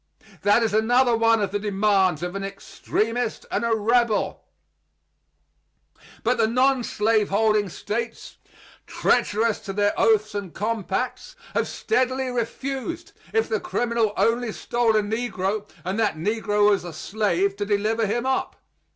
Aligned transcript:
That 0.41 0.63
is 0.63 0.73
another 0.73 1.15
one 1.15 1.43
of 1.43 1.51
the 1.51 1.59
demands 1.59 2.23
of 2.23 2.33
an 2.35 2.43
extremist 2.43 3.45
and 3.51 3.63
a 3.63 3.75
rebel. 3.75 4.43
But 6.23 6.39
the 6.39 6.47
nonslaveholding 6.47 7.69
States, 7.69 8.37
treacherous 8.87 9.59
to 9.59 9.73
their 9.73 9.93
oaths 9.99 10.33
and 10.33 10.55
compacts, 10.55 11.35
have 11.53 11.67
steadily 11.67 12.29
refused, 12.29 13.11
if 13.31 13.47
the 13.47 13.59
criminal 13.59 14.13
only 14.17 14.51
stole 14.53 14.95
a 14.95 15.03
negro 15.03 15.69
and 15.85 15.99
that 15.99 16.15
negro 16.17 16.71
was 16.71 16.83
a 16.83 16.93
slave, 16.93 17.55
to 17.57 17.63
deliver 17.67 18.07
him 18.07 18.25
up. 18.25 18.55